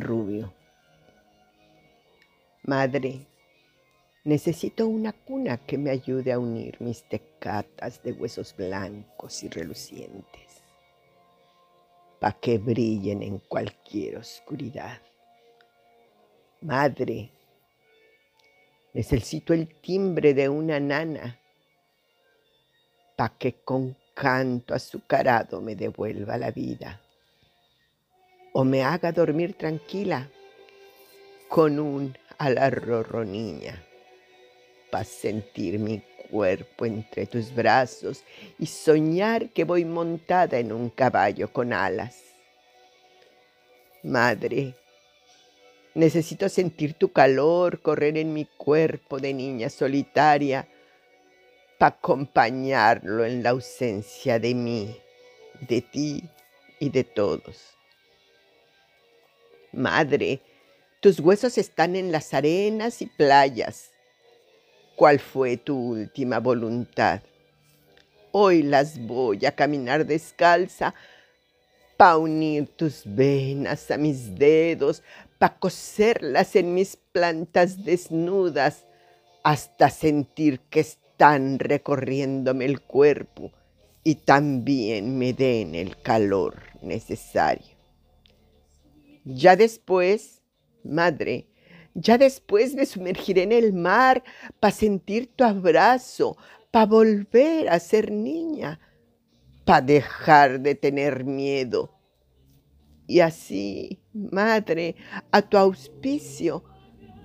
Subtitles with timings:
[0.00, 0.54] Rubio.
[2.62, 3.26] Madre,
[4.24, 10.62] necesito una cuna que me ayude a unir mis tecatas de huesos blancos y relucientes,
[12.18, 15.02] para que brillen en cualquier oscuridad.
[16.62, 17.30] Madre,
[18.94, 21.38] necesito el timbre de una nana,
[23.16, 27.02] para que con canto azucarado me devuelva la vida
[28.52, 30.28] o me haga dormir tranquila
[31.48, 33.82] con un alarrorro niña,
[34.90, 38.22] para sentir mi cuerpo entre tus brazos
[38.58, 42.22] y soñar que voy montada en un caballo con alas.
[44.02, 44.74] Madre,
[45.94, 50.68] necesito sentir tu calor correr en mi cuerpo de niña solitaria
[51.78, 54.96] para acompañarlo en la ausencia de mí,
[55.60, 56.24] de ti
[56.78, 57.77] y de todos.
[59.72, 60.40] Madre,
[61.00, 63.90] tus huesos están en las arenas y playas.
[64.96, 67.20] ¿Cuál fue tu última voluntad?
[68.32, 70.94] Hoy las voy a caminar descalza
[71.96, 75.02] pa' unir tus venas a mis dedos,
[75.38, 78.86] pa' coserlas en mis plantas desnudas,
[79.42, 83.52] hasta sentir que están recorriéndome el cuerpo
[84.04, 87.77] y también me den el calor necesario.
[89.30, 90.40] Ya después,
[90.82, 91.46] madre,
[91.92, 94.24] ya después me sumergiré en el mar
[94.58, 96.38] para sentir tu abrazo,
[96.70, 98.80] para volver a ser niña,
[99.66, 101.94] para dejar de tener miedo.
[103.06, 104.96] Y así, madre,
[105.30, 106.64] a tu auspicio,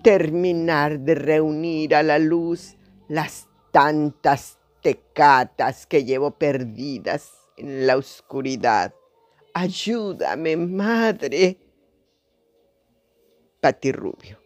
[0.04, 2.76] terminar de reunir a la luz
[3.08, 8.94] las tantas tecatas que llevo perdidas en la oscuridad.
[9.54, 11.63] Ayúdame, madre.
[13.64, 14.43] Pati Rubio.